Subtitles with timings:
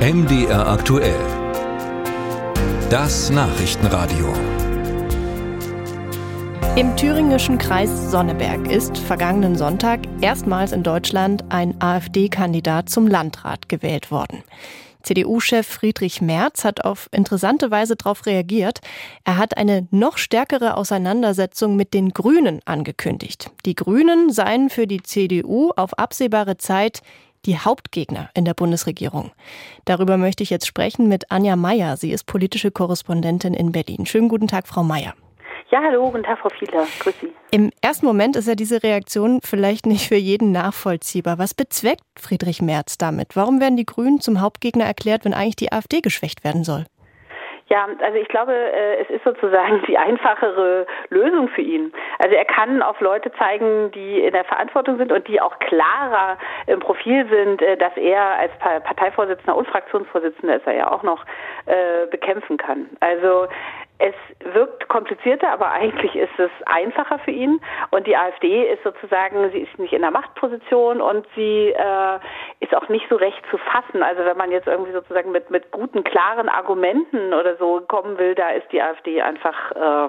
[0.00, 1.20] MDR aktuell.
[2.88, 4.32] Das Nachrichtenradio.
[6.74, 14.10] Im thüringischen Kreis Sonneberg ist vergangenen Sonntag erstmals in Deutschland ein AfD-Kandidat zum Landrat gewählt
[14.10, 14.42] worden.
[15.02, 18.80] CDU-Chef Friedrich Merz hat auf interessante Weise darauf reagiert.
[19.24, 23.50] Er hat eine noch stärkere Auseinandersetzung mit den Grünen angekündigt.
[23.66, 27.02] Die Grünen seien für die CDU auf absehbare Zeit
[27.46, 29.32] die Hauptgegner in der Bundesregierung.
[29.84, 31.96] Darüber möchte ich jetzt sprechen mit Anja Meyer.
[31.96, 34.06] Sie ist politische Korrespondentin in Berlin.
[34.06, 35.14] Schönen guten Tag, Frau Meyer.
[35.70, 36.84] Ja, hallo, guten Tag, Frau Fiedler.
[36.98, 37.32] Grüß Sie.
[37.52, 41.38] Im ersten Moment ist ja diese Reaktion vielleicht nicht für jeden nachvollziehbar.
[41.38, 43.36] Was bezweckt Friedrich Merz damit?
[43.36, 46.86] Warum werden die Grünen zum Hauptgegner erklärt, wenn eigentlich die AfD geschwächt werden soll?
[47.72, 51.92] Ja, also ich glaube, äh, es ist sozusagen die einfachere Lösung für ihn.
[52.18, 56.36] Also er kann auf Leute zeigen, die in der Verantwortung sind und die auch klarer
[56.66, 61.24] im Profil sind, äh, dass er als Parteivorsitzender und Fraktionsvorsitzender ist er ja auch noch
[61.66, 62.88] äh, bekämpfen kann.
[62.98, 63.46] Also
[64.00, 64.14] es
[64.54, 67.60] wirkt komplizierter, aber eigentlich ist es einfacher für ihn.
[67.90, 72.18] Und die AfD ist sozusagen, sie ist nicht in der Machtposition und sie äh,
[72.60, 74.02] ist auch nicht so recht zu fassen.
[74.02, 78.34] Also wenn man jetzt irgendwie sozusagen mit, mit guten, klaren Argumenten oder so kommen will,
[78.34, 80.08] da ist die AfD einfach äh,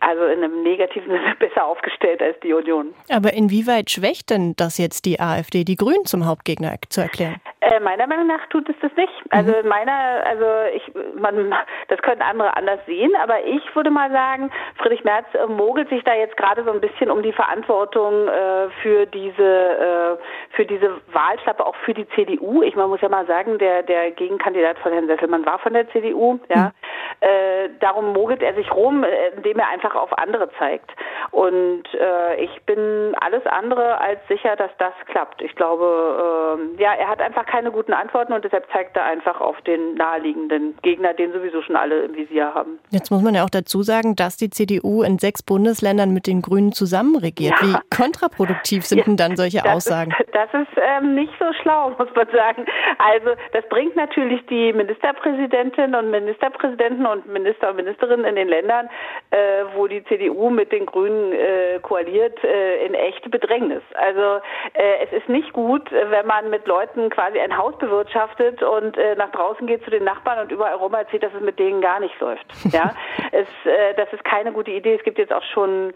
[0.00, 2.94] also in einem negativen Sinne besser aufgestellt als die Union.
[3.10, 7.40] Aber inwieweit schwächt denn das jetzt die AfD, die Grünen zum Hauptgegner zu erklären?
[7.60, 9.12] Äh, meiner Meinung nach tut es das nicht.
[9.30, 9.68] Also mhm.
[9.68, 10.82] meiner, also ich,
[11.18, 11.52] man,
[11.88, 16.04] das können andere anders sehen, aber ich würde mal sagen, Friedrich Merz äh, mogelt sich
[16.04, 20.16] da jetzt gerade so ein bisschen um die Verantwortung äh, für diese, äh,
[20.54, 22.62] für diese Wahlschlappe, auch für die CDU.
[22.62, 25.88] Ich man muss ja mal sagen, der der Gegenkandidat von Herrn Sesselmann war von der
[25.90, 26.66] CDU, ja.
[26.66, 26.70] Mhm.
[27.20, 30.90] Äh, darum mogelt er sich rum, äh, indem er einfach auf andere zeigt.
[31.30, 35.40] Und äh, ich bin alles andere als sicher, dass das klappt.
[35.40, 39.40] Ich glaube, äh, ja, er hat einfach keine guten Antworten und deshalb zeigt er einfach
[39.40, 42.78] auf den naheliegenden Gegner, den sowieso schon alle im Visier haben.
[42.90, 46.42] Jetzt muss man ja auch dazu sagen, dass die CDU in sechs Bundesländern mit den
[46.42, 47.54] Grünen zusammen regiert.
[47.60, 47.66] Ja.
[47.66, 50.14] Wie kontraproduktiv sind ja, denn dann solche das Aussagen?
[50.18, 52.66] Ist, das ist ähm, nicht so schlau, muss man sagen.
[52.98, 58.88] Also das bringt natürlich die Ministerpräsidentinnen und Ministerpräsidenten und Minister und Ministerinnen in den Ländern,
[59.30, 63.82] äh, wo die CDU mit den Grünen äh, koaliert, äh, in echte Bedrängnis.
[63.94, 64.40] Also
[64.74, 69.14] äh, es ist nicht gut, wenn man mit Leuten quasi ein Haus bewirtschaftet und äh,
[69.16, 72.00] nach draußen geht zu den Nachbarn und überall rum erzählt, dass es mit denen gar
[72.00, 72.46] nicht läuft.
[72.76, 72.94] Ja,
[73.32, 74.96] es, äh, das ist keine gute Idee.
[74.96, 75.94] Es gibt jetzt auch schon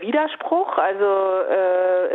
[0.00, 0.78] Widerspruch.
[0.78, 1.42] Also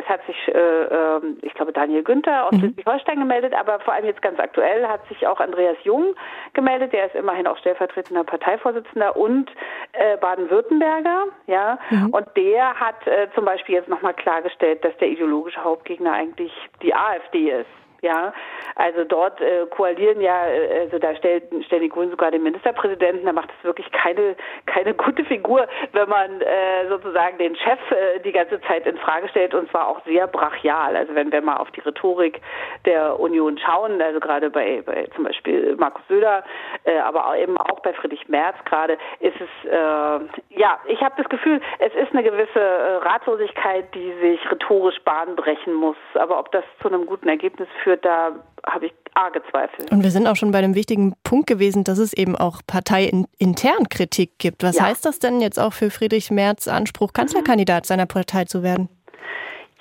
[0.04, 2.60] es hat sich, äh, äh, ich glaube, Daniel Günther aus mhm.
[2.60, 6.16] Schleswig-Holstein gemeldet, aber vor allem jetzt ganz aktuell hat sich auch Andreas Jung
[6.54, 6.94] gemeldet.
[6.94, 9.50] Der ist immerhin auch stellvertretender Parteivorsitzender und
[9.94, 11.26] äh, Baden-Württemberger.
[11.48, 12.10] Ja, mhm.
[12.10, 16.94] und der hat äh, zum Beispiel jetzt nochmal klargestellt, dass der ideologische Hauptgegner eigentlich die
[16.94, 17.68] AfD ist.
[18.04, 18.34] Ja,
[18.76, 23.26] also dort äh, koalieren ja, äh, also da stellt, stellen die Grünen sogar den Ministerpräsidenten.
[23.26, 28.20] Da macht es wirklich keine keine gute Figur, wenn man äh, sozusagen den Chef äh,
[28.20, 30.98] die ganze Zeit in Frage stellt und zwar auch sehr brachial.
[30.98, 32.42] Also wenn wir mal auf die Rhetorik
[32.86, 36.44] der Union schauen, also gerade bei, bei zum Beispiel Markus Söder,
[36.84, 40.20] äh, aber eben auch bei Friedrich Merz gerade, ist es äh,
[40.60, 45.38] ja, ich habe das Gefühl, es ist eine gewisse äh, Ratlosigkeit, die sich rhetorisch Bahn
[45.38, 45.98] brechen muss.
[46.16, 48.32] Aber ob das zu einem guten Ergebnis führt führt, da
[48.66, 49.86] habe ich arge Zweifel.
[49.92, 53.90] Und wir sind auch schon bei dem wichtigen Punkt gewesen, dass es eben auch parteiintern
[53.90, 54.64] Kritik gibt.
[54.64, 54.86] Was ja.
[54.86, 58.90] heißt das denn jetzt auch für Friedrich Merz Anspruch, Kanzlerkandidat seiner Partei zu werden?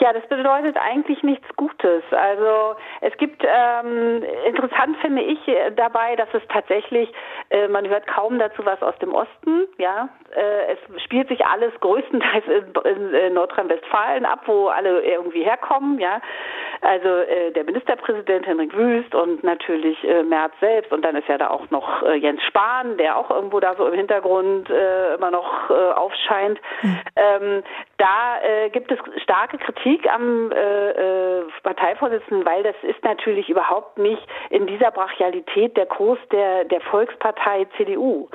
[0.03, 2.03] Ja, das bedeutet eigentlich nichts Gutes.
[2.11, 7.09] Also es gibt ähm, interessant finde ich äh, dabei, dass es tatsächlich
[7.51, 9.69] äh, man hört kaum dazu was aus dem Osten.
[9.79, 12.45] Ja, äh, es spielt sich alles größtenteils
[12.85, 16.01] in, in Nordrhein-Westfalen ab, wo alle irgendwie herkommen.
[16.01, 16.21] Ja,
[16.81, 21.39] also äh, der Ministerpräsident Henrik Wüst und natürlich äh, Merz selbst und dann ist ja
[21.39, 25.31] da auch noch äh, Jens Spahn, der auch irgendwo da so im Hintergrund äh, immer
[25.31, 26.61] noch äh, aufscheint.
[26.83, 27.01] Mhm.
[27.15, 27.63] Ähm,
[27.99, 33.99] da äh, gibt es starke Kritik am äh, äh, Parteivorsitzenden, weil das ist natürlich überhaupt
[33.99, 38.29] nicht in dieser Brachialität der Kurs der, der Volkspartei CDU.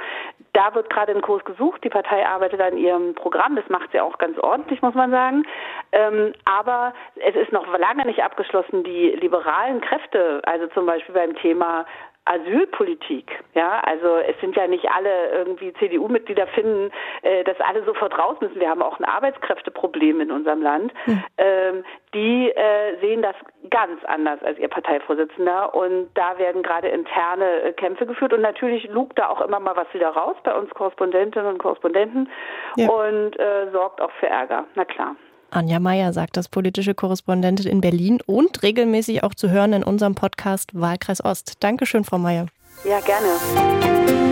[0.53, 1.83] Da wird gerade ein Kurs gesucht.
[1.83, 3.55] Die Partei arbeitet an ihrem Programm.
[3.55, 5.43] Das macht sie auch ganz ordentlich, muss man sagen.
[5.91, 11.35] Ähm, aber es ist noch lange nicht abgeschlossen, die liberalen Kräfte, also zum Beispiel beim
[11.35, 11.85] Thema
[12.27, 13.31] Asylpolitik.
[13.53, 16.91] Ja, also es sind ja nicht alle irgendwie CDU-Mitglieder finden,
[17.21, 18.59] äh, dass alle sofort raus müssen.
[18.59, 20.93] Wir haben auch ein Arbeitskräfteproblem in unserem Land.
[21.05, 21.23] Mhm.
[21.37, 21.83] Ähm,
[22.13, 23.35] die äh, sehen das
[23.69, 28.87] ganz anders als ihr Parteivorsitzender und da werden gerade interne äh, Kämpfe geführt und natürlich
[28.89, 32.29] lugt da auch immer mal was wieder raus bei uns Korrespondentinnen und Korrespondenten
[32.75, 32.89] ja.
[32.89, 34.65] und äh, sorgt auch für Ärger.
[34.75, 35.15] Na klar.
[35.49, 40.15] Anja Meier sagt das politische Korrespondentin in Berlin und regelmäßig auch zu hören in unserem
[40.15, 41.53] Podcast Wahlkreis Ost.
[41.61, 42.47] Dankeschön, Frau Meier.
[42.83, 44.26] Ja, gerne.